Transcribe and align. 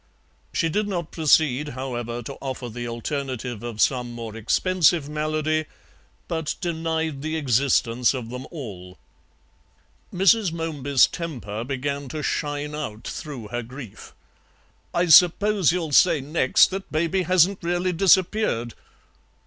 She 0.51 0.67
did 0.67 0.87
not 0.87 1.11
proceed, 1.11 1.69
however, 1.77 2.23
to 2.23 2.33
offer 2.41 2.69
the 2.69 2.87
alternative 2.87 3.61
of 3.61 3.79
some 3.79 4.13
more 4.13 4.35
expensive 4.35 5.07
malady, 5.07 5.65
but 6.27 6.55
denied 6.59 7.21
the 7.21 7.35
existence 7.35 8.15
of 8.15 8.31
them 8.31 8.47
all. 8.49 8.97
Mrs. 10.11 10.51
Momeby's 10.51 11.05
temper 11.05 11.63
began 11.63 12.09
to 12.09 12.23
shine 12.23 12.73
out 12.73 13.03
through 13.07 13.49
her 13.49 13.61
grief. 13.61 14.15
"I 14.91 15.05
suppose 15.05 15.71
you'll 15.71 15.91
say 15.91 16.19
next 16.19 16.71
that 16.71 16.91
Baby 16.91 17.21
hasn't 17.21 17.59
really 17.61 17.91
disappeared." 17.91 18.73